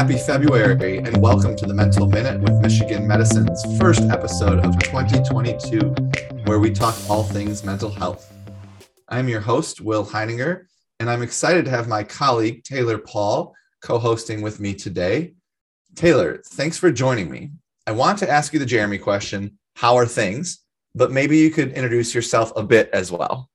[0.00, 5.94] Happy February and welcome to the Mental Minute with Michigan Medicine's first episode of 2022,
[6.46, 8.32] where we talk all things mental health.
[9.10, 10.62] I'm your host, Will Heininger,
[11.00, 15.34] and I'm excited to have my colleague, Taylor Pahl, co hosting with me today.
[15.94, 17.50] Taylor, thanks for joining me.
[17.86, 20.60] I want to ask you the Jeremy question How are things?
[20.94, 23.50] But maybe you could introduce yourself a bit as well.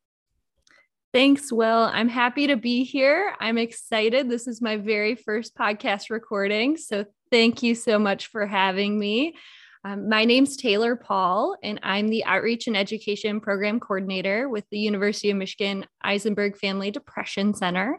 [1.16, 1.90] Thanks, Will.
[1.94, 3.34] I'm happy to be here.
[3.40, 4.30] I'm excited.
[4.30, 6.76] This is my very first podcast recording.
[6.76, 9.38] So, thank you so much for having me.
[9.86, 14.78] Um, my name's Taylor Pahl, and I'm the Outreach and Education Program Coordinator with the
[14.78, 17.98] University of Michigan Eisenberg Family Depression Center.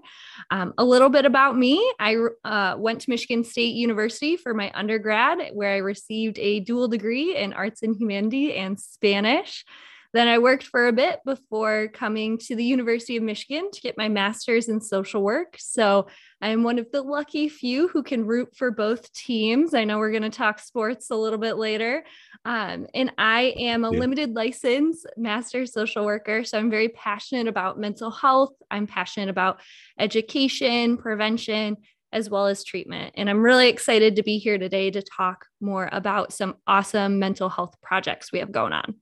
[0.51, 4.71] Um, a little bit about me I uh, went to Michigan State University for my
[4.75, 9.65] undergrad, where I received a dual degree in Arts and Humanity and Spanish.
[10.17, 13.99] Then I worked for a bit before coming to the University of Michigan to get
[13.99, 15.57] my master's in social work.
[15.59, 16.07] So
[16.41, 19.75] I'm one of the lucky few who can root for both teams.
[19.75, 22.03] I know we're going to talk sports a little bit later.
[22.47, 23.99] Um, and I am a yeah.
[23.99, 26.45] limited license master social worker.
[26.45, 28.55] So I'm very passionate about mental health.
[28.71, 29.61] I'm passionate about
[29.99, 31.77] education, prevention,
[32.11, 33.13] as well as treatment.
[33.19, 37.51] And I'm really excited to be here today to talk more about some awesome mental
[37.51, 38.95] health projects we have going on.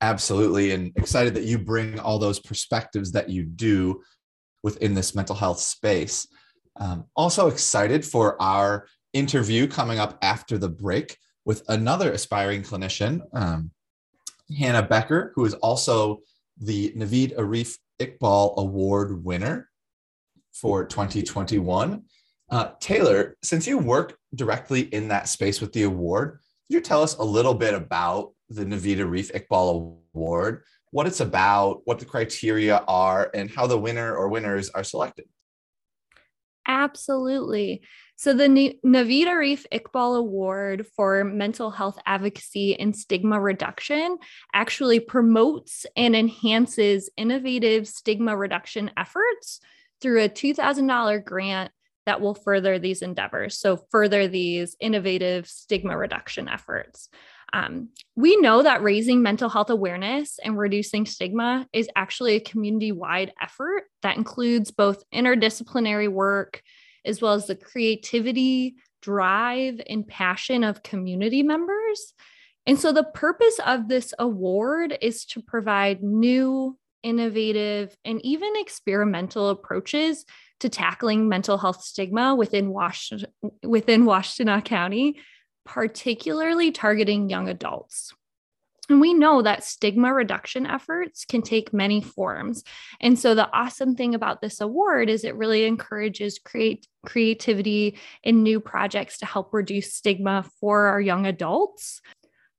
[0.00, 0.72] Absolutely.
[0.72, 4.02] And excited that you bring all those perspectives that you do
[4.62, 6.26] within this mental health space.
[6.76, 13.22] Um, also excited for our interview coming up after the break with another aspiring clinician,
[13.32, 13.70] um,
[14.56, 16.20] Hannah Becker, who is also
[16.60, 19.68] the Naveed Arif Iqbal Award winner
[20.52, 22.02] for 2021.
[22.50, 27.02] Uh, Taylor, since you work directly in that space with the award, could you tell
[27.02, 32.04] us a little bit about the Naveed Arif Iqbal Award, what it's about, what the
[32.04, 35.26] criteria are, and how the winner or winners are selected.
[36.66, 37.82] Absolutely.
[38.16, 38.48] So, the
[38.84, 44.18] Naveed Arif Iqbal Award for Mental Health Advocacy and Stigma Reduction
[44.52, 49.60] actually promotes and enhances innovative stigma reduction efforts
[50.00, 51.70] through a $2,000 grant
[52.06, 53.58] that will further these endeavors.
[53.58, 57.08] So, further these innovative stigma reduction efforts.
[57.52, 62.92] Um, we know that raising mental health awareness and reducing stigma is actually a community
[62.92, 66.62] wide effort that includes both interdisciplinary work
[67.04, 72.12] as well as the creativity, drive, and passion of community members.
[72.66, 79.48] And so, the purpose of this award is to provide new, innovative, and even experimental
[79.48, 80.26] approaches
[80.60, 83.24] to tackling mental health stigma within, Was-
[83.62, 85.16] within Washtenaw County
[85.68, 88.14] particularly targeting young adults.
[88.88, 92.64] And we know that stigma reduction efforts can take many forms.
[93.02, 98.42] And so the awesome thing about this award is it really encourages create creativity in
[98.42, 102.00] new projects to help reduce stigma for our young adults.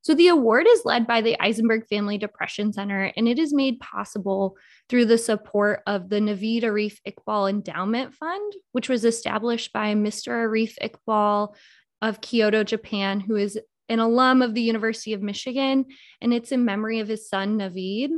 [0.02, 3.80] So the award is led by the Eisenberg Family Depression Center, and it is made
[3.80, 4.56] possible
[4.88, 10.28] through the support of the Naveed Arif Iqbal Endowment Fund, which was established by Mr.
[10.30, 11.54] Arif Iqbal
[12.02, 15.86] of Kyoto, Japan, who is an alum of the University of Michigan,
[16.20, 18.10] and it's in memory of his son, Naveed.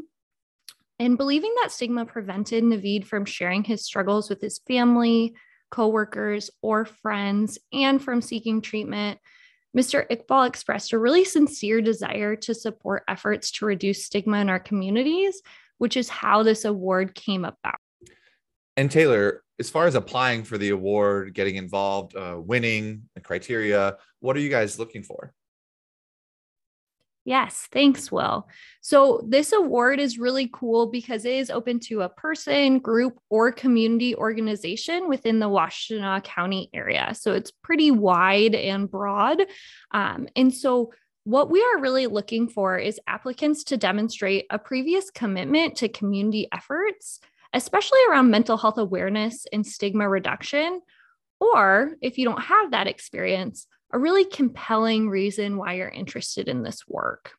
[0.98, 5.34] And believing that stigma prevented Naveed from sharing his struggles with his family,
[5.70, 9.19] coworkers, or friends, and from seeking treatment,
[9.76, 10.06] Mr.
[10.09, 15.41] Iqbal expressed a really sincere desire to support efforts to reduce stigma in our communities,
[15.78, 17.81] which is how this award came about.
[18.76, 23.97] And Taylor, as far as applying for the award, getting involved, uh, winning the criteria,
[24.19, 25.33] what are you guys looking for?
[27.25, 28.49] Yes, thanks, Will.
[28.81, 33.53] So, this award is really cool because it is open to a person, group, or
[33.53, 37.15] community organization within the Washtenaw County area.
[37.15, 39.43] So, it's pretty wide and broad.
[39.93, 40.93] Um, and so,
[41.23, 46.49] what we are really looking for is applicants to demonstrate a previous commitment to community
[46.53, 47.20] efforts
[47.52, 50.81] especially around mental health awareness and stigma reduction.
[51.40, 56.62] Or if you don't have that experience, a really compelling reason why you're interested in
[56.62, 57.32] this work.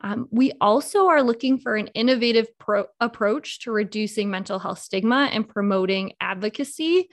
[0.00, 5.28] Um, we also are looking for an innovative pro- approach to reducing mental health stigma
[5.32, 7.08] and promoting advocacy.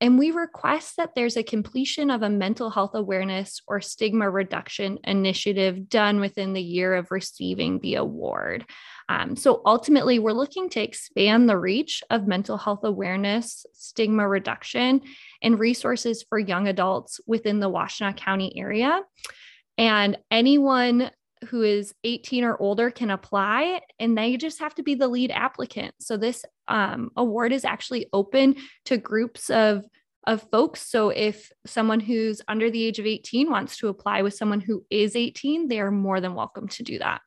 [0.00, 4.98] And we request that there's a completion of a mental health awareness or stigma reduction
[5.04, 8.66] initiative done within the year of receiving the award.
[9.08, 15.00] Um, so ultimately, we're looking to expand the reach of mental health awareness, stigma reduction,
[15.42, 19.00] and resources for young adults within the Washtenaw County area.
[19.78, 21.10] And anyone
[21.46, 25.30] who is 18 or older can apply, and they just have to be the lead
[25.30, 25.94] applicant.
[26.00, 28.56] So this um, award is actually open
[28.86, 29.84] to groups of
[30.26, 30.82] of folks.
[30.82, 34.84] So if someone who's under the age of 18 wants to apply with someone who
[34.90, 37.20] is 18, they are more than welcome to do that.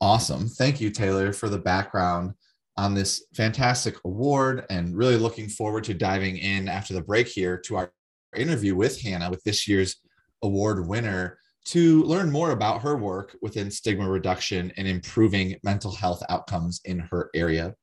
[0.00, 0.48] Awesome.
[0.48, 2.34] Thank you, Taylor, for the background
[2.76, 7.56] on this fantastic award and really looking forward to diving in after the break here
[7.58, 7.92] to our
[8.34, 9.96] interview with Hannah, with this year's
[10.42, 16.22] award winner, to learn more about her work within stigma reduction and improving mental health
[16.28, 17.74] outcomes in her area.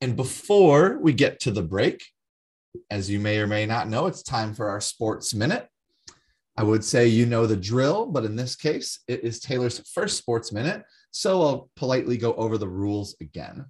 [0.00, 2.02] And before we get to the break,
[2.90, 5.68] as you may or may not know, it's time for our sports minute.
[6.56, 10.16] I would say you know the drill, but in this case, it is Taylor's first
[10.16, 10.84] sports minute.
[11.10, 13.64] So I'll politely go over the rules again.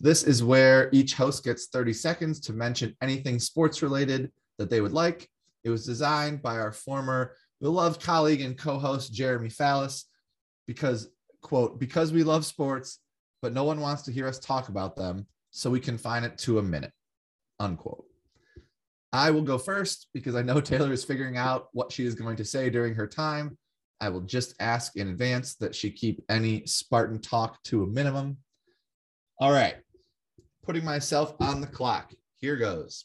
[0.00, 4.80] This is where each host gets 30 seconds to mention anything sports related that they
[4.80, 5.28] would like.
[5.62, 10.04] It was designed by our former beloved colleague and co-host Jeremy Fallis
[10.66, 11.08] because
[11.42, 12.98] quote because we love sports
[13.42, 16.58] but no one wants to hear us talk about them so we confine it to
[16.58, 16.92] a minute
[17.58, 18.04] unquote
[19.12, 22.36] I will go first because I know Taylor is figuring out what she is going
[22.36, 23.58] to say during her time.
[24.00, 28.38] I will just ask in advance that she keep any Spartan talk to a minimum.
[29.38, 29.76] All right,
[30.64, 32.14] putting myself on the clock.
[32.36, 33.04] Here goes.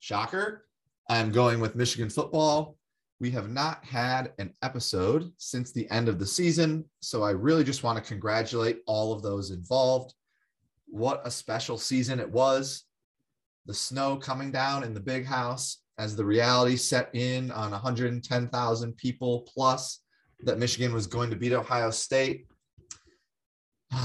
[0.00, 0.66] Shocker.
[1.08, 2.76] I'm going with Michigan football.
[3.20, 6.86] We have not had an episode since the end of the season.
[7.00, 10.14] So I really just want to congratulate all of those involved.
[10.86, 12.84] What a special season it was
[13.66, 18.96] the snow coming down in the big house as the reality set in on 110,000
[18.96, 20.00] people plus
[20.40, 22.46] that Michigan was going to beat Ohio State.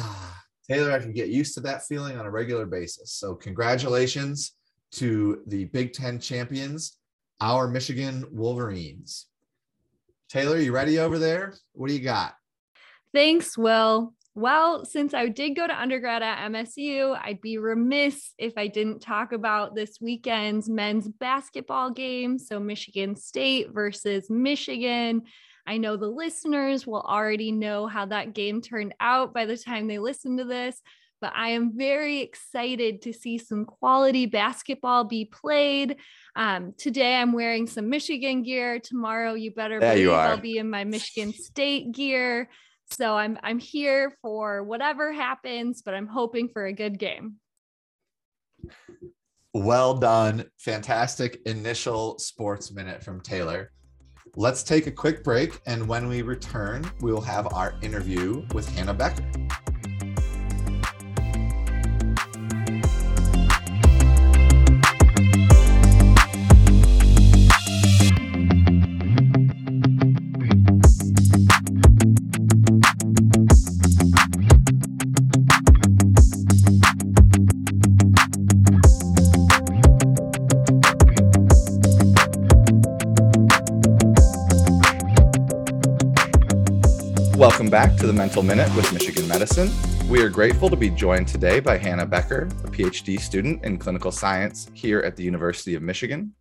[0.70, 3.14] Taylor, I can get used to that feeling on a regular basis.
[3.14, 4.56] So, congratulations
[4.94, 6.98] to the Big Ten champions,
[7.42, 9.28] our Michigan Wolverines.
[10.30, 11.54] Taylor, you ready over there?
[11.74, 12.36] What do you got?
[13.14, 14.14] Thanks, Will.
[14.38, 19.00] Well, since I did go to undergrad at MSU, I'd be remiss if I didn't
[19.00, 22.38] talk about this weekend's men's basketball game.
[22.38, 25.24] So, Michigan State versus Michigan.
[25.66, 29.88] I know the listeners will already know how that game turned out by the time
[29.88, 30.82] they listen to this,
[31.22, 35.98] but I am very excited to see some quality basketball be played.
[36.36, 38.80] Um, today, I'm wearing some Michigan gear.
[38.80, 42.50] Tomorrow, you better there believe you I'll be in my Michigan State gear.
[42.92, 47.36] So I'm I'm here for whatever happens, but I'm hoping for a good game.
[49.54, 50.46] Well done.
[50.60, 53.72] Fantastic initial sports minute from Taylor.
[54.36, 55.62] Let's take a quick break.
[55.66, 59.24] And when we return, we will have our interview with Hannah Becker.
[87.96, 89.72] Back to the Mental Minute with Michigan Medicine.
[90.10, 94.12] We are grateful to be joined today by Hannah Becker, a PhD student in clinical
[94.12, 96.36] science here at the University of Michigan,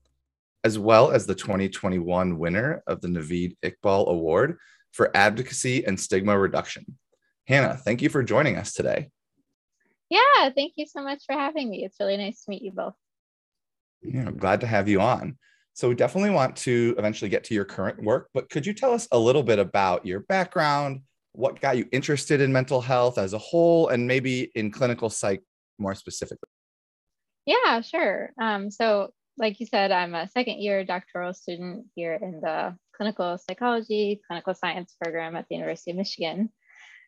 [0.64, 4.58] as well as the 2021 winner of the Naveed Iqbal Award
[4.90, 6.98] for Advocacy and Stigma Reduction.
[7.46, 9.10] Hannah, thank you for joining us today.
[10.10, 11.84] Yeah, thank you so much for having me.
[11.84, 12.96] It's really nice to meet you both.
[14.02, 15.38] Yeah, I'm glad to have you on.
[15.74, 18.92] So we definitely want to eventually get to your current work, but could you tell
[18.92, 21.02] us a little bit about your background,
[21.34, 25.42] what got you interested in mental health as a whole, and maybe in clinical psych
[25.78, 26.48] more specifically?
[27.46, 28.32] Yeah, sure.
[28.40, 33.38] Um, so, like you said, I'm a second year doctoral student here in the clinical
[33.38, 36.50] psychology, clinical science program at the University of Michigan.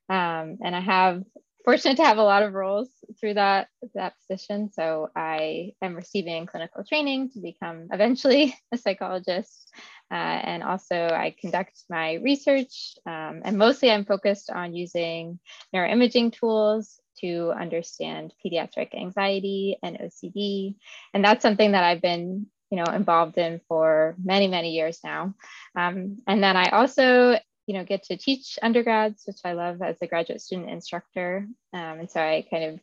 [0.08, 1.22] Um, and I have
[1.66, 4.70] fortunate to have a lot of roles through that that position.
[4.72, 9.68] So I am receiving clinical training to become eventually a psychologist,
[10.10, 12.96] uh, and also I conduct my research.
[13.06, 15.38] Um, and mostly, I'm focused on using
[15.74, 20.76] neuroimaging tools to understand pediatric anxiety and OCD,
[21.14, 25.32] and that's something that I've been you know involved in for many many years now
[25.76, 29.96] um, and then i also you know, get to teach undergrads, which I love as
[30.00, 31.46] a graduate student instructor.
[31.72, 32.80] Um, and so I kind of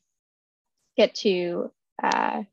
[0.97, 2.43] get to uh,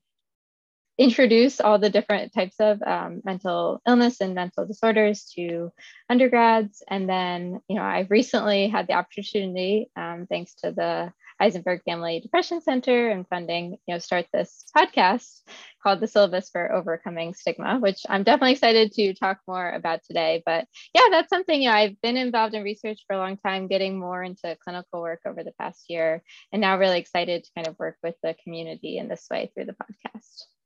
[1.00, 5.72] introduce all the different types of um, mental illness and mental disorders to
[6.10, 6.82] undergrads.
[6.86, 12.20] And then, you know, I've recently had the opportunity, um, thanks to the Eisenberg Family
[12.20, 15.40] Depression Center and funding, you know, start this podcast
[15.82, 20.42] called The Syllabus for Overcoming Stigma, which I'm definitely excited to talk more about today.
[20.44, 23.68] But yeah, that's something, you know, I've been involved in research for a long time,
[23.68, 27.68] getting more into clinical work over the past year, and now really excited to kind
[27.68, 30.59] of work with the community in this way through the podcast.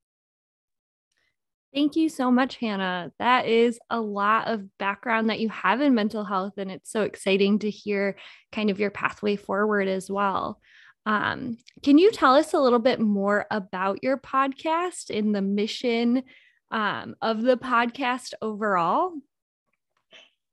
[1.75, 3.11] Thank you so much, Hannah.
[3.19, 7.03] That is a lot of background that you have in mental health, and it's so
[7.03, 8.17] exciting to hear
[8.53, 10.61] kind of your pathway forward as well.
[11.05, 16.23] Um, can you tell us a little bit more about your podcast and the mission
[16.71, 19.13] um, of the podcast overall?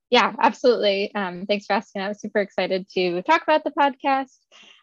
[0.09, 1.13] Yeah, absolutely.
[1.13, 2.01] Um, thanks for asking.
[2.01, 4.37] I was super excited to talk about the podcast.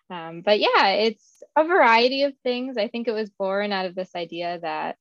[0.09, 2.77] Um, but yeah, it's a variety of things.
[2.79, 4.97] I think it was born out of this idea that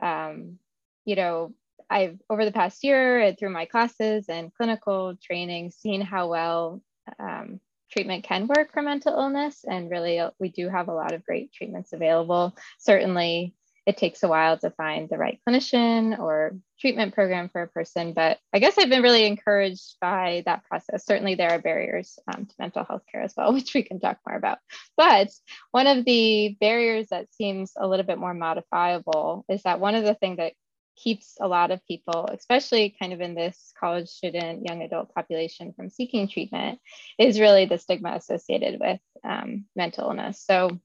[0.00, 0.58] um,
[1.06, 1.54] you know,
[1.88, 6.82] I've over the past year and through my classes and clinical training seen how well
[7.18, 7.60] um,
[7.90, 9.64] treatment can work for mental illness.
[9.64, 12.56] And really, uh, we do have a lot of great treatments available.
[12.78, 13.54] Certainly,
[13.86, 18.14] it takes a while to find the right clinician or treatment program for a person.
[18.14, 21.06] But I guess I've been really encouraged by that process.
[21.06, 24.18] Certainly, there are barriers um, to mental health care as well, which we can talk
[24.26, 24.58] more about.
[24.96, 25.30] But
[25.70, 30.04] one of the barriers that seems a little bit more modifiable is that one of
[30.04, 30.54] the things that
[30.96, 35.72] keeps a lot of people, especially kind of in this college student, young adult population,
[35.74, 36.80] from seeking treatment
[37.18, 40.42] is really the stigma associated with um, mental illness.
[40.44, 40.80] So,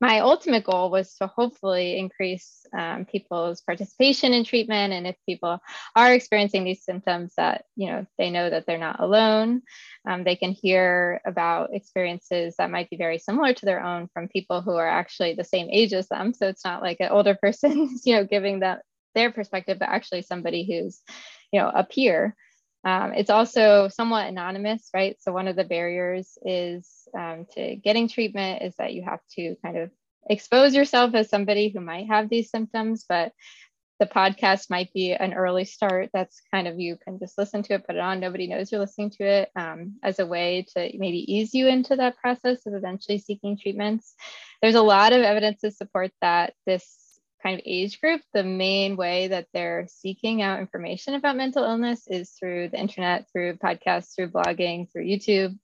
[0.00, 5.58] my ultimate goal was to hopefully increase um, people's participation in treatment and if people
[5.94, 9.62] are experiencing these symptoms that you know they know that they're not alone
[10.06, 14.28] um, they can hear about experiences that might be very similar to their own from
[14.28, 17.34] people who are actually the same age as them so it's not like an older
[17.42, 18.82] person you know giving that
[19.16, 21.02] their perspective, but actually somebody who's,
[21.52, 22.36] you know, a peer.
[22.84, 25.16] Um, it's also somewhat anonymous, right?
[25.20, 29.56] So one of the barriers is um, to getting treatment is that you have to
[29.64, 29.90] kind of
[30.30, 33.32] expose yourself as somebody who might have these symptoms, but
[33.98, 36.10] the podcast might be an early start.
[36.12, 38.20] That's kind of you can just listen to it, put it on.
[38.20, 41.96] Nobody knows you're listening to it um, as a way to maybe ease you into
[41.96, 44.14] that process of eventually seeking treatments.
[44.60, 47.05] There's a lot of evidence to support that this
[47.46, 52.08] kind of age group, the main way that they're seeking out information about mental illness
[52.08, 55.56] is through the internet, through podcasts, through blogging, through YouTube.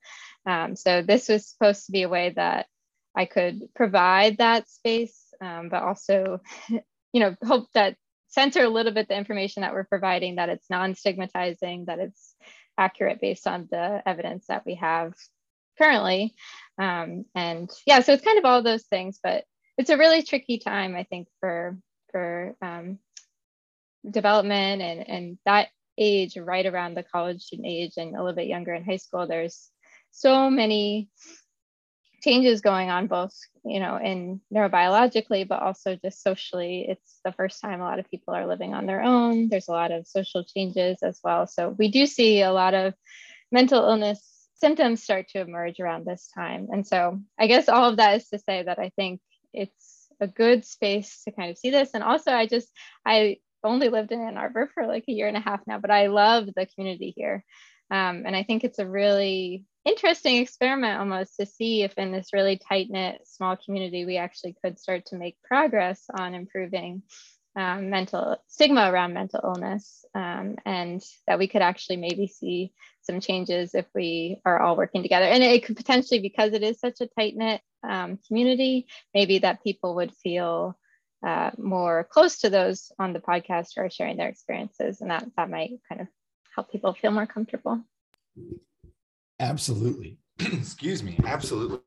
[0.47, 2.67] Um, so this was supposed to be a way that
[3.17, 7.97] I could provide that space, um, but also, you know, hope that
[8.29, 12.37] censor a little bit the information that we're providing, that it's non-stigmatizing, that it's
[12.79, 15.15] accurate based on the evidence that we have
[15.79, 16.33] currently.
[16.79, 19.45] Um, and yeah, so it's kind of all those things, but
[19.83, 21.77] it's a really tricky time, I think, for
[22.13, 23.01] for um,
[24.09, 28.47] development and and that age, right around the college student age, and a little bit
[28.47, 29.27] younger in high school.
[29.27, 29.71] There's
[30.13, 31.09] so many
[32.23, 33.35] changes going on both
[33.65, 36.87] you know in neurobiologically but also just socially.
[36.89, 39.49] It's the first time a lot of people are living on their own.
[39.49, 41.49] There's a lot of social changes as well.
[41.49, 42.95] So we do see a lot of
[43.51, 46.69] mental illness symptoms start to emerge around this time.
[46.71, 49.21] And so i guess all of that is to say that i think
[49.53, 51.91] it's a good space to kind of see this.
[51.95, 52.69] And also, I just,
[53.05, 55.91] I only lived in Ann Arbor for like a year and a half now, but
[55.91, 57.45] I love the community here.
[57.91, 62.33] Um, and I think it's a really interesting experiment almost to see if in this
[62.33, 67.03] really tight knit small community, we actually could start to make progress on improving
[67.55, 73.21] um, mental stigma around mental illness um, and that we could actually maybe see some
[73.21, 75.27] changes if we are all working together.
[75.27, 79.63] And it could potentially, because it is such a tight knit um, community, maybe that
[79.63, 80.79] people would feel
[81.27, 85.01] uh, more close to those on the podcast or sharing their experiences.
[85.01, 86.09] And that, that might kind of
[86.55, 87.81] help people feel more comfortable.
[89.41, 90.19] Absolutely.
[90.41, 91.19] Excuse me.
[91.25, 91.81] Absolutely.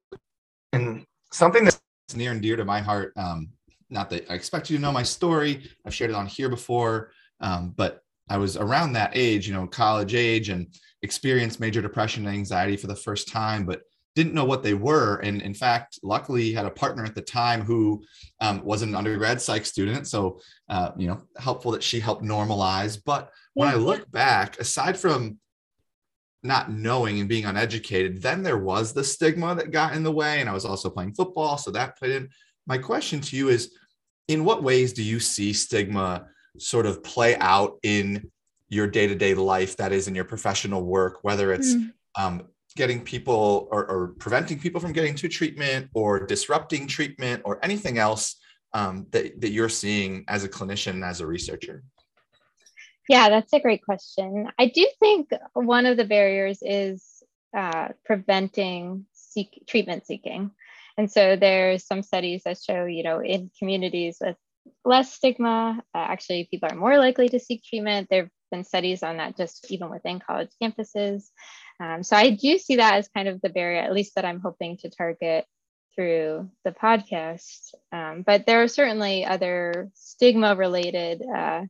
[0.74, 1.82] And something that's
[2.16, 3.50] near and dear to my heart, um,
[3.90, 7.12] not that I expect you to know my story, I've shared it on here before,
[7.40, 10.68] um, but I was around that age, you know, college age, and
[11.04, 13.84] experienced major depression and anxiety for the first time, but
[14.16, 15.18] didn't know what they were.
[15.18, 18.04] And in fact, luckily had a partner at the time who
[18.40, 20.08] um, was an undergrad psych student.
[20.08, 23.00] So, uh, you know, helpful that she helped normalize.
[23.04, 25.38] But when I look back, aside from
[26.44, 30.40] not knowing and being uneducated, then there was the stigma that got in the way.
[30.40, 31.58] And I was also playing football.
[31.58, 32.30] So that played in.
[32.68, 33.74] My question to you is
[34.28, 38.32] in what ways do you see stigma sort of play out in
[38.70, 41.92] your day-to-day life that is in your professional work whether it's mm.
[42.18, 42.42] um,
[42.76, 47.98] getting people or, or, preventing people from getting to treatment or disrupting treatment or anything
[47.98, 48.36] else
[48.74, 51.84] um, that, that you're seeing as a clinician as a researcher?
[53.08, 54.50] Yeah that's a great question.
[54.60, 57.24] I do think one of the barriers is
[57.56, 60.52] uh, preventing seek, treatment seeking.
[60.98, 64.36] And so there's some studies that show you know in communities with
[64.84, 68.08] less stigma uh, actually people are more likely to seek treatment.
[68.10, 71.30] There have been studies on that just even within college campuses.
[71.80, 74.40] Um, so I do see that as kind of the barrier, at least that I'm
[74.40, 75.46] hoping to target
[75.96, 77.74] through the podcast.
[77.92, 81.64] Um, but there are certainly other stigma related uh,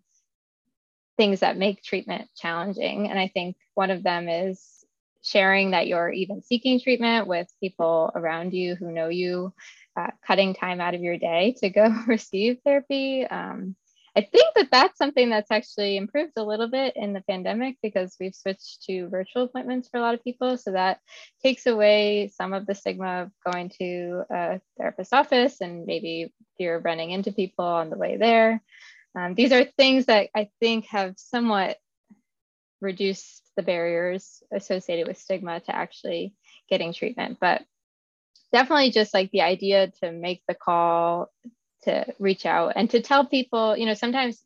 [1.17, 3.09] things that make treatment challenging.
[3.09, 4.83] And I think one of them is
[5.23, 9.53] sharing that you're even seeking treatment with people around you who know you,
[9.97, 13.25] uh, cutting time out of your day to go receive therapy.
[13.25, 13.75] Um,
[14.17, 18.15] I think that that's something that's actually improved a little bit in the pandemic because
[18.17, 20.57] we've switched to virtual appointments for a lot of people.
[20.57, 20.99] So that
[21.43, 26.79] takes away some of the stigma of going to a therapist's office and maybe you're
[26.79, 28.63] running into people on the way there.
[29.17, 31.77] Um, these are things that I think have somewhat
[32.79, 36.33] reduced the barriers associated with stigma to actually
[36.69, 37.37] getting treatment.
[37.41, 37.63] But
[38.53, 41.31] definitely just like the idea to make the call
[41.85, 44.43] to reach out and to tell people, you know, sometimes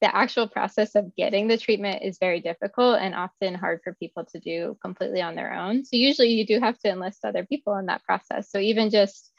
[0.00, 4.24] the actual process of getting the treatment is very difficult and often hard for people
[4.24, 5.84] to do completely on their own.
[5.84, 8.50] So usually you do have to enlist other people in that process.
[8.50, 9.32] So even just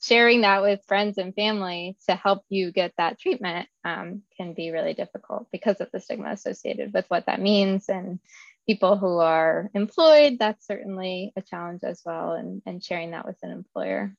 [0.00, 4.70] sharing that with friends and family to help you get that treatment um, can be
[4.70, 8.18] really difficult because of the stigma associated with what that means and
[8.66, 13.36] people who are employed that's certainly a challenge as well and, and sharing that with
[13.42, 14.14] an employer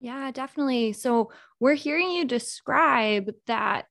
[0.00, 3.86] yeah definitely so we're hearing you describe that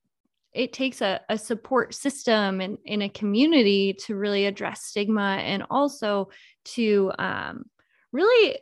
[0.52, 5.64] it takes a, a support system in, in a community to really address stigma and
[5.68, 6.28] also
[6.64, 7.64] to um,
[8.12, 8.58] really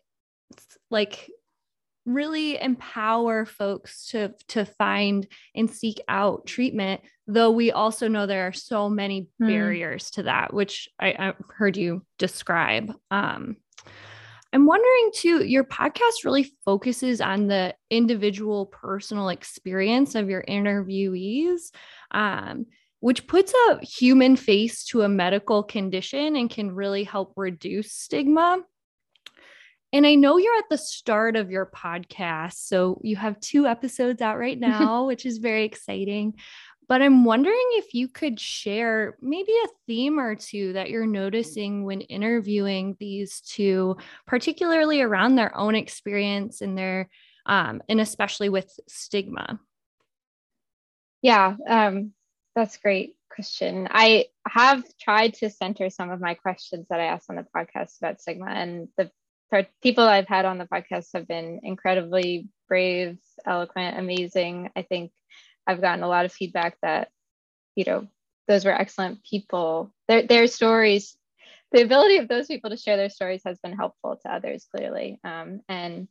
[0.91, 1.31] like
[2.05, 8.49] really empower folks to to find and seek out treatment though we also know there
[8.49, 9.47] are so many mm.
[9.47, 13.57] barriers to that which I, I, heard you describe um,
[14.53, 21.73] i'm wondering too your podcast really focuses on the individual personal experience of your interviewees
[22.13, 22.67] um,
[23.01, 28.59] which puts a human face to a medical condition and can really help reduce stigma
[29.95, 32.55] and I know you're at the start of your podcast.
[32.55, 36.35] So you have two episodes out right now, which is very exciting.
[36.89, 41.85] But I'm wondering if you could share maybe a theme or two that you're noticing
[41.85, 47.09] when interviewing these two, particularly around their own experience and their,
[47.47, 49.59] um, and especially with stigma.
[51.23, 52.13] Yeah, um,
[52.55, 53.89] that's great, Christian.
[53.91, 57.99] I have tried to center some of my questions that I asked on the podcast
[57.99, 59.11] about stigma, and the
[59.83, 64.71] people I've had on the podcast have been incredibly brave, eloquent, amazing.
[64.75, 65.13] I think
[65.67, 67.09] I've gotten a lot of feedback that,
[67.75, 68.09] you know,
[68.49, 69.93] those were excellent people.
[70.09, 71.17] Their, their stories,
[71.71, 75.21] the ability of those people to share their stories has been helpful to others, clearly.
[75.25, 76.09] Um, and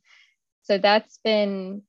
[0.64, 1.84] so that's been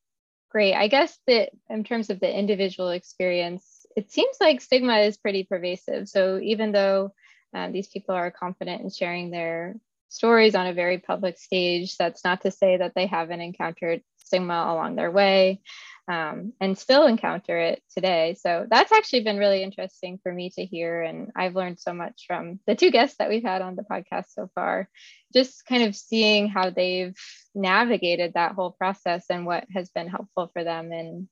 [0.50, 0.74] great.
[0.74, 5.44] I guess that in terms of the individual experience, it seems like stigma is pretty
[5.44, 6.08] pervasive.
[6.08, 7.12] So even though
[7.54, 9.76] um, these people are confident in sharing their
[10.12, 11.96] stories on a very public stage.
[11.96, 15.60] That's not to say that they haven't encountered stigma along their way
[16.08, 18.34] um, and still encounter it today.
[18.40, 21.02] So that's actually been really interesting for me to hear.
[21.02, 24.26] And I've learned so much from the two guests that we've had on the podcast
[24.30, 24.88] so far,
[25.32, 27.16] just kind of seeing how they've
[27.54, 31.28] navigated that whole process and what has been helpful for them in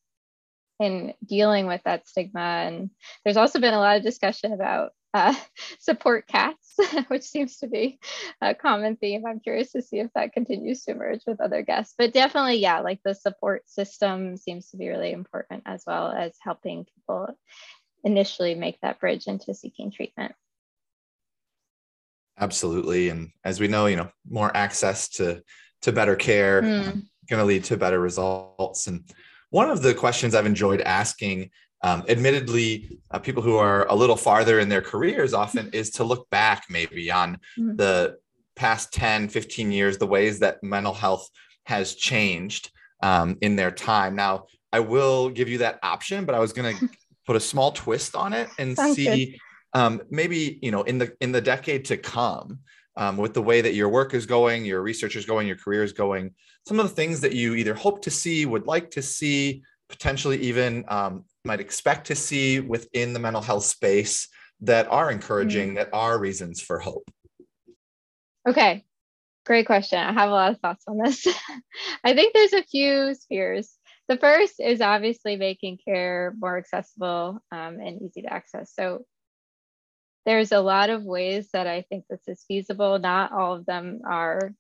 [0.79, 2.41] in dealing with that stigma.
[2.41, 2.91] And
[3.25, 5.35] there's also been a lot of discussion about uh,
[5.79, 6.75] support cats,
[7.09, 7.99] which seems to be
[8.41, 9.25] a common theme.
[9.27, 11.95] I'm curious to see if that continues to emerge with other guests.
[11.97, 16.33] But definitely, yeah, like the support system seems to be really important as well as
[16.41, 17.29] helping people
[18.05, 20.35] initially make that bridge into seeking treatment.
[22.39, 23.11] Absolutely.
[23.11, 25.43] And as we know, you know, more access to
[25.83, 27.03] to better care mm.
[27.29, 28.87] going to lead to better results.
[28.87, 29.03] And
[29.51, 31.51] one of the questions I've enjoyed asking
[31.83, 36.05] um, admittedly, uh, people who are a little farther in their careers often is to
[36.05, 37.77] look back maybe on mm-hmm.
[37.77, 38.17] the
[38.57, 41.29] past 10, 15 years, the ways that mental health
[41.65, 42.71] has changed
[43.03, 44.15] um, in their time.
[44.15, 46.89] Now, I will give you that option, but I was going to
[47.27, 49.39] put a small twist on it and Sounds see
[49.73, 52.59] um, maybe, you know, in the in the decade to come,
[52.97, 55.85] um, with the way that your work is going, your research is going, your career
[55.85, 56.35] is going,
[56.67, 60.39] some of the things that you either hope to see, would like to see, potentially
[60.39, 64.29] even um, might expect to see within the mental health space
[64.61, 65.75] that are encouraging, mm.
[65.77, 67.11] that are reasons for hope?
[68.49, 68.85] Okay,
[69.47, 69.99] great question.
[69.99, 71.27] I have a lot of thoughts on this.
[72.05, 73.77] I think there's a few spheres.
[74.09, 78.73] The first is obviously making care more accessible um, and easy to access.
[78.75, 79.05] So
[80.27, 82.99] there's a lot of ways that I think this is feasible.
[82.99, 84.53] Not all of them are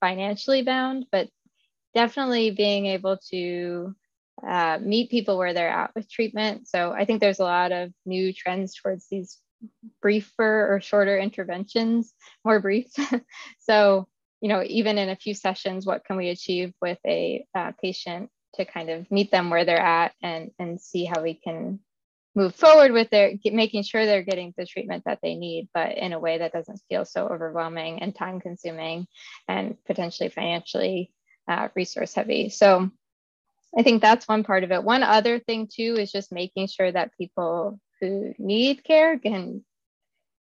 [0.00, 1.28] financially bound, but
[1.94, 3.94] definitely being able to
[4.46, 6.68] uh, meet people where they're at with treatment.
[6.68, 9.38] So I think there's a lot of new trends towards these
[10.02, 12.12] briefer or shorter interventions,
[12.44, 12.88] more brief.
[13.58, 14.08] so,
[14.40, 18.30] you know, even in a few sessions, what can we achieve with a uh, patient
[18.54, 21.80] to kind of meet them where they're at and, and see how we can
[22.34, 26.12] move forward with their making sure they're getting the treatment that they need, but in
[26.12, 29.06] a way that doesn't feel so overwhelming and time consuming
[29.48, 31.10] and potentially financially
[31.48, 32.50] uh, resource heavy.
[32.50, 32.90] So
[33.76, 34.82] I think that's one part of it.
[34.82, 39.64] One other thing too is just making sure that people who need care can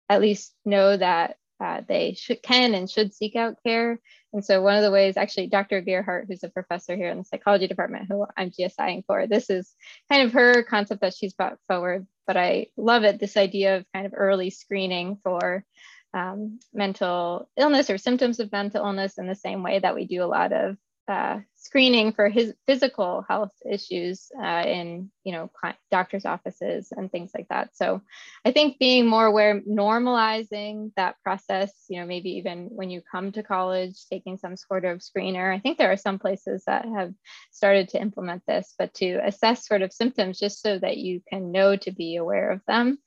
[0.09, 3.99] at least know that uh, they should, can and should seek out care.
[4.33, 5.81] And so one of the ways, actually, Dr.
[5.81, 9.73] Gearhardt, who's a professor here in the psychology department, who I'm GSIing for, this is
[10.11, 12.07] kind of her concept that she's brought forward.
[12.27, 15.65] But I love it, this idea of kind of early screening for
[16.13, 20.23] um, mental illness or symptoms of mental illness in the same way that we do
[20.23, 20.77] a lot of
[21.09, 25.51] uh, screening for his physical health issues uh, in you know
[25.91, 27.77] doctors offices and things like that.
[27.77, 28.01] So
[28.45, 33.33] i think being more aware normalizing that process you know maybe even when you come
[33.33, 37.13] to college taking some sort of screener i think there are some places that have
[37.51, 41.53] started to implement this but to assess sort of symptoms just so that you can
[41.53, 42.99] know to be aware of them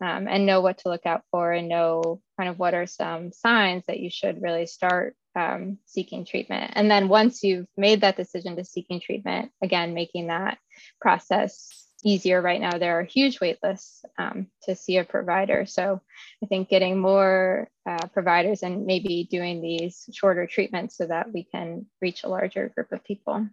[0.00, 3.32] um, and know what to look out for and know kind of what are some
[3.32, 6.72] signs that you should really start um, seeking treatment.
[6.74, 10.58] And then once you've made that decision to seeking treatment, again, making that
[11.00, 12.78] process easier right now.
[12.78, 15.66] There are huge wait lists um, to see a provider.
[15.66, 16.00] So
[16.42, 21.44] I think getting more uh, providers and maybe doing these shorter treatments so that we
[21.44, 23.48] can reach a larger group of people.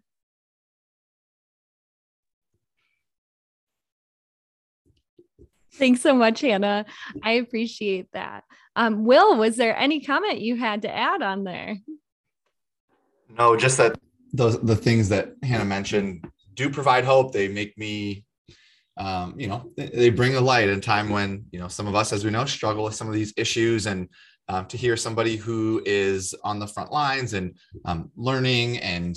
[5.74, 6.86] Thanks so much, Hannah.
[7.22, 8.44] I appreciate that.
[8.76, 11.78] Um, Will, was there any comment you had to add on there?
[13.38, 13.98] No, just that
[14.34, 17.32] those the things that Hannah mentioned do provide hope.
[17.32, 18.26] They make me,
[18.98, 21.96] um, you know, they bring a light in a time when you know some of
[21.96, 24.10] us, as we know, struggle with some of these issues, and
[24.48, 29.16] um, to hear somebody who is on the front lines and um, learning and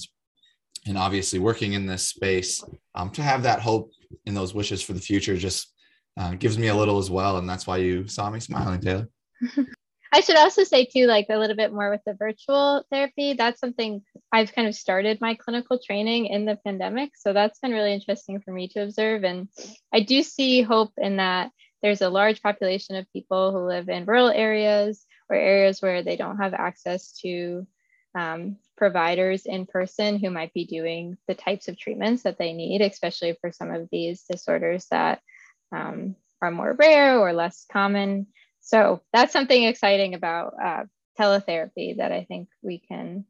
[0.87, 3.91] and obviously working in this space, um, to have that hope
[4.25, 5.75] in those wishes for the future just
[6.17, 7.39] uh, gives me a little as well.
[7.39, 9.09] And that's why you saw me smiling, Taylor.
[10.13, 13.35] I should also say too, like a little bit more with the virtual therapy.
[13.35, 17.11] That's something I've kind of started my clinical training in the pandemic.
[17.17, 19.25] So that's been really interesting for me to observe.
[19.25, 19.49] And
[19.93, 21.51] I do see hope in that
[21.83, 26.17] there's a large population of people who live in rural areas or areas where they
[26.17, 27.67] don't have access to
[28.15, 32.81] um, providers in person who might be doing the types of treatments that they need,
[32.81, 35.21] especially for some of these disorders that
[35.71, 38.27] um, are more rare or less common.
[38.69, 40.85] So that's something exciting about uh,
[41.19, 43.25] teletherapy that I think we can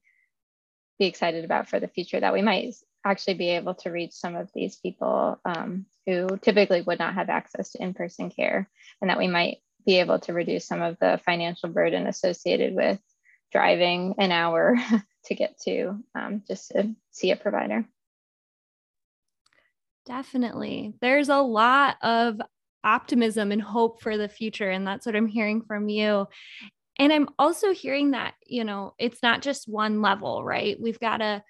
[0.99, 2.75] be excited about for the future that we might
[3.05, 7.29] actually be able to reach some of these people um, who typically would not have
[7.29, 8.69] access to in-person care
[9.01, 12.99] and that we might be able to reduce some of the financial burden associated with
[13.53, 14.75] driving an hour
[15.27, 17.85] to get to um, just to see a provider.
[20.05, 20.95] Definitely.
[21.01, 22.41] There's a lot of
[22.85, 24.71] optimism and hope for the future.
[24.71, 26.27] And that's what I'm hearing from you.
[26.99, 30.77] And I'm also hearing that, you know, it's not just one level, right?
[30.81, 31.43] We've got to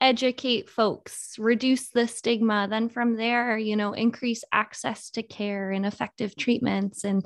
[0.00, 5.86] educate folks, reduce the stigma, then from there, you know, increase access to care and
[5.86, 7.04] effective treatments.
[7.04, 7.24] And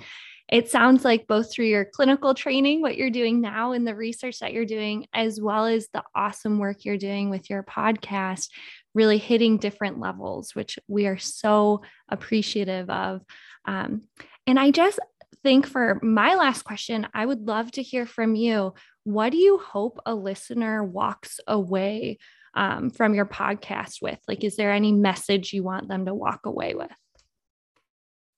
[0.48, 4.38] it sounds like both through your clinical training, what you're doing now, and the research
[4.38, 8.50] that you're doing, as well as the awesome work you're doing with your podcast,
[8.96, 13.20] really hitting different levels, which we are so appreciative of.
[13.66, 14.00] Um,
[14.46, 14.98] and I just
[15.42, 18.72] think for my last question, I would love to hear from you.
[19.04, 22.18] What do you hope a listener walks away
[22.54, 24.18] um, from your podcast with?
[24.26, 26.90] Like, is there any message you want them to walk away with?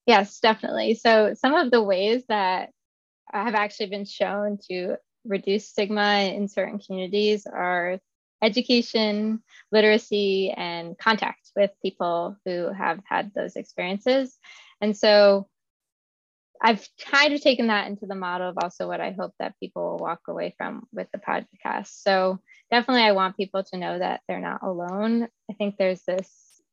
[0.07, 0.95] Yes, definitely.
[0.95, 2.71] So, some of the ways that
[3.33, 8.01] have actually been shown to reduce stigma in certain communities are
[8.43, 14.37] education, literacy, and contact with people who have had those experiences.
[14.81, 15.49] And so
[16.61, 19.91] I've kind of taken that into the model of also what I hope that people
[19.91, 21.89] will walk away from with the podcast.
[22.03, 25.29] So definitely, I want people to know that they're not alone.
[25.51, 26.29] I think there's this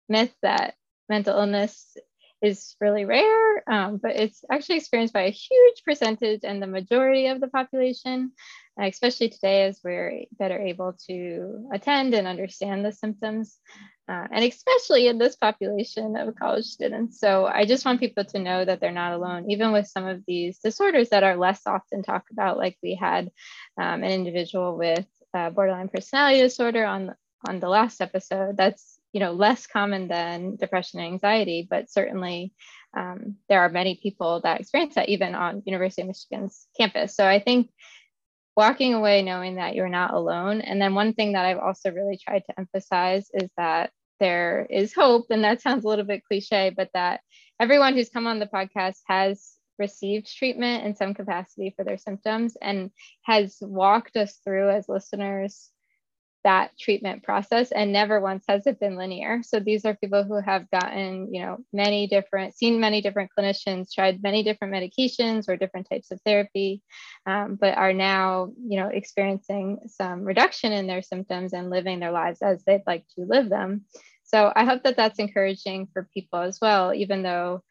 [0.09, 0.75] myth that
[1.07, 1.97] mental illness
[2.45, 7.27] is really rare, um, but it's actually experienced by a huge percentage and the majority
[7.27, 8.31] of the population,
[8.79, 13.57] especially today as we're better able to attend and understand the symptoms,
[14.07, 17.19] uh, and especially in this population of college students.
[17.19, 20.23] So I just want people to know that they're not alone, even with some of
[20.27, 23.31] these disorders that are less often talked about, like we had
[23.81, 27.15] um, an individual with uh, borderline personality disorder on,
[27.47, 28.57] on the last episode.
[28.57, 32.53] That's you know less common than depression and anxiety but certainly
[32.97, 37.25] um, there are many people that experience that even on university of michigan's campus so
[37.25, 37.69] i think
[38.55, 40.61] walking away knowing that you're not alone.
[40.61, 44.93] And then one thing that I've also really tried to emphasize is that there is
[44.93, 45.25] hope.
[45.29, 47.19] And that sounds a little bit cliche, but that
[47.59, 52.55] everyone who's come on the podcast has received treatment in some capacity for their symptoms
[52.61, 52.91] and
[53.23, 55.69] has walked us through as listeners
[56.45, 59.41] that treatment process and never once has it been linear.
[59.43, 63.91] So these are people who have gotten you know many different seen many different clinicians
[63.93, 66.83] tried many different medications or different types of therapy
[67.25, 72.11] um, but are now you know experiencing some reduction in their symptoms and living their
[72.11, 73.85] lives as they'd like to live them.
[74.23, 77.63] So i hope that that's encouraging for people as well even though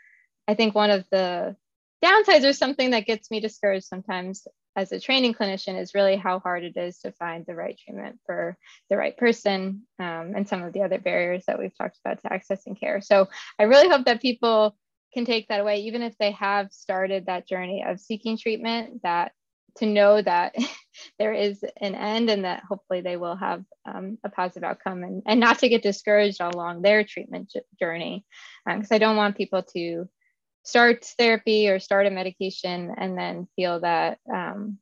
[0.49, 1.57] i think one of the
[2.05, 6.39] downsides or something that gets me discouraged sometimes as a training clinician is really how
[6.41, 8.57] hard it is to find the right treatment for
[8.91, 12.29] the right person um, and some of the other barriers that we've talked about to
[12.29, 13.01] accessing care.
[13.01, 14.77] So I really hope that people
[15.13, 19.33] can take that away, even if they have started that journey of seeking treatment, that
[19.77, 20.55] to know that
[21.19, 25.23] there is an end and that hopefully they will have um, a positive outcome and,
[25.27, 28.25] and not to get discouraged along their treatment journey.
[28.67, 30.09] Because um, I don't want people to
[30.65, 34.79] start therapy or start a medication and then feel that um,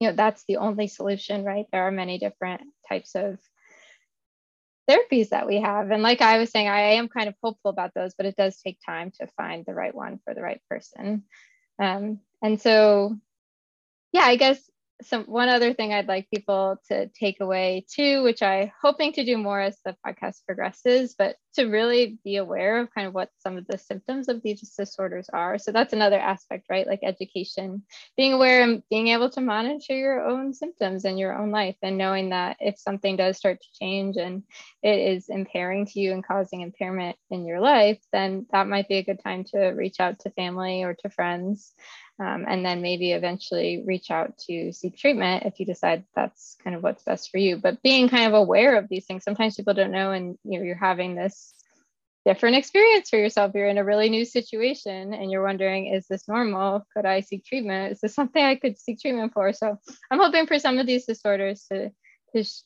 [0.00, 1.66] you know that's the only solution right?
[1.72, 3.38] There are many different types of
[4.90, 5.90] therapies that we have.
[5.90, 8.60] And like i was saying i am kind of hopeful about those but it does
[8.60, 11.24] take time to find the right one for the right person.
[11.78, 13.16] Um, and so
[14.12, 14.58] yeah i guess
[15.02, 19.24] some one other thing I'd like people to take away too, which I hoping to
[19.24, 23.30] do more as the podcast progresses, but to really be aware of kind of what
[23.38, 25.58] some of the symptoms of these disorders are.
[25.58, 26.86] So that's another aspect, right?
[26.86, 27.82] Like education,
[28.16, 31.98] being aware and being able to monitor your own symptoms in your own life and
[31.98, 34.42] knowing that if something does start to change and
[34.82, 38.96] it is impairing to you and causing impairment in your life, then that might be
[38.96, 41.74] a good time to reach out to family or to friends
[42.18, 46.74] um, and then maybe eventually reach out to seek treatment if you decide that's kind
[46.74, 47.58] of what's best for you.
[47.58, 50.64] But being kind of aware of these things, sometimes people don't know, and you know,
[50.64, 51.45] you're having this
[52.26, 53.52] different experience for yourself.
[53.54, 56.84] You're in a really new situation and you're wondering, is this normal?
[56.94, 57.92] Could I seek treatment?
[57.92, 59.52] Is this something I could seek treatment for?
[59.52, 59.78] So
[60.10, 61.92] I'm hoping for some of these disorders to,
[62.34, 62.62] to sh-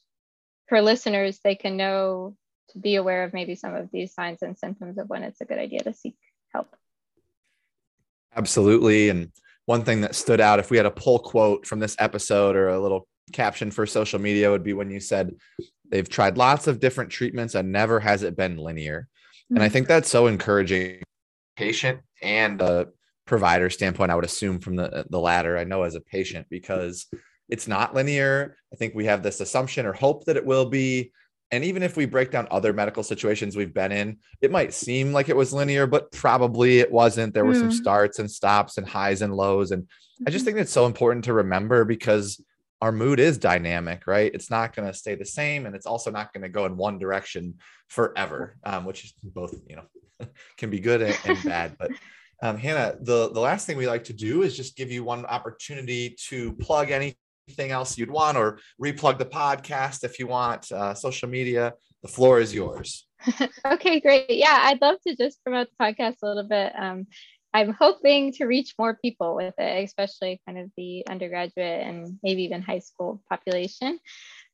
[0.69, 2.37] for listeners, they can know
[2.71, 5.45] to be aware of maybe some of these signs and symptoms of when it's a
[5.45, 6.17] good idea to seek
[6.55, 6.75] help.
[8.35, 9.09] Absolutely.
[9.09, 9.33] And
[9.67, 12.69] one thing that stood out, if we had a pull quote from this episode or
[12.69, 15.35] a little caption for social media, would be when you said
[15.91, 19.09] they've tried lots of different treatments and never has it been linear.
[19.51, 19.57] Mm-hmm.
[19.57, 21.03] And I think that's so encouraging,
[21.57, 22.89] patient and a
[23.27, 24.13] provider standpoint.
[24.13, 25.59] I would assume from the the latter.
[25.59, 27.07] I know as a patient because
[27.49, 28.57] it's not linear.
[28.73, 31.13] I think we have this assumption or hope that it will be.
[31.51, 35.13] And even if we break down other medical situations we've been in, it might seem
[35.13, 37.35] like it was linear, but probably it wasn't.
[37.35, 37.59] There were mm.
[37.59, 39.73] some starts and stops and highs and lows.
[39.73, 40.25] And mm-hmm.
[40.29, 40.55] I just mm-hmm.
[40.55, 42.41] think it's so important to remember because
[42.81, 44.33] our mood is dynamic, right?
[44.33, 45.67] It's not going to stay the same.
[45.67, 47.55] And it's also not going to go in one direction
[47.89, 51.77] forever, um, which is both, you know, can be good and, and bad.
[51.79, 51.91] But
[52.43, 55.27] um, Hannah, the, the last thing we like to do is just give you one
[55.27, 57.17] opportunity to plug anything
[57.71, 62.41] else you'd want or replug the podcast if you want, uh, social media, the floor
[62.41, 63.07] is yours.
[63.67, 64.31] okay, great.
[64.31, 66.73] Yeah, I'd love to just promote the podcast a little bit.
[66.79, 67.07] Um,
[67.53, 72.45] I'm hoping to reach more people with it, especially kind of the undergraduate and maybe
[72.45, 73.99] even high school population.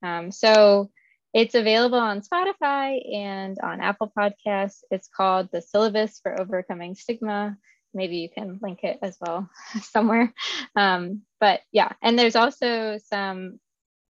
[0.03, 0.91] Um, so
[1.35, 4.81] it's available on Spotify and on Apple Podcasts.
[4.91, 7.57] It's called The Syllabus for Overcoming Stigma
[7.97, 9.49] maybe you can link it as well
[9.83, 10.33] somewhere.
[10.77, 13.59] Um, but yeah, and there's also some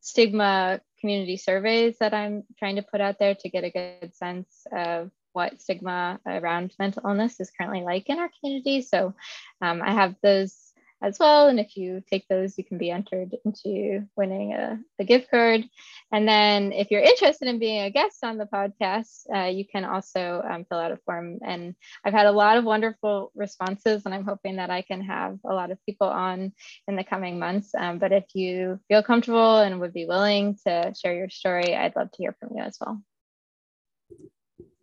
[0.01, 4.66] stigma community surveys that I'm trying to put out there to get a good sense
[4.72, 8.81] of what stigma around mental illness is currently like in our community.
[8.81, 9.14] So
[9.61, 10.66] um, I have those
[11.03, 11.49] as well.
[11.49, 15.62] And if you take those, you can be entered into winning a, a gift card.
[16.11, 19.85] And then if you're interested in being a guest on the podcast, uh, you can
[19.85, 21.38] also um, fill out a form.
[21.44, 25.38] And I've had a lot of wonderful responses, and I'm hoping that I can have
[25.44, 26.53] a lot of people on
[26.88, 27.75] in the coming months.
[27.79, 31.94] Um, but if you feel comfortable and would be willing to share your story, I'd
[31.94, 33.03] love to hear from you as well.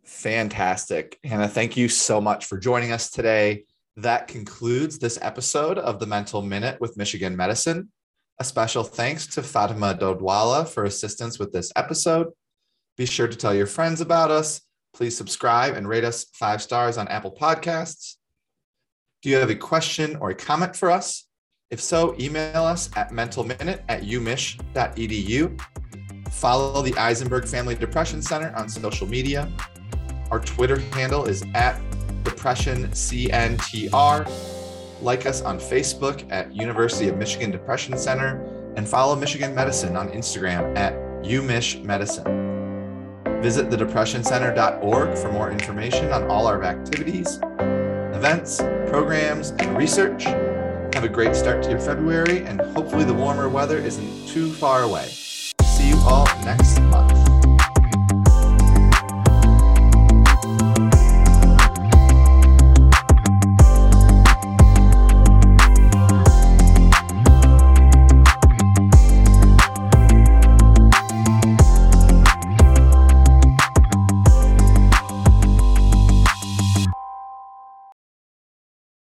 [0.04, 1.18] Fantastic.
[1.24, 3.64] Hannah, thank you so much for joining us today.
[3.96, 7.90] That concludes this episode of the Mental Minute with Michigan Medicine.
[8.38, 12.28] A special thanks to Fatima Dodwala for assistance with this episode.
[12.96, 14.60] Be sure to tell your friends about us.
[14.92, 18.16] Please subscribe and rate us five stars on Apple Podcasts.
[19.22, 21.26] Do you have a question or a comment for us?
[21.70, 25.60] If so, email us at mentalminute at umich.edu.
[26.30, 29.50] Follow the Eisenberg Family Depression Center on social media.
[30.30, 31.80] Our Twitter handle is at
[32.24, 34.30] Depression CNTR.
[35.00, 38.42] Like us on Facebook at University of Michigan Depression Center
[38.76, 42.44] and follow Michigan Medicine on Instagram at umichmedicine.
[43.42, 47.38] Visit thedepressioncenter.org for more information on all our activities,
[48.14, 48.58] events,
[48.88, 50.24] programs, and research.
[50.24, 54.82] Have a great start to your February, and hopefully the warmer weather isn't too far
[54.82, 55.08] away.
[55.08, 57.23] See you all next month.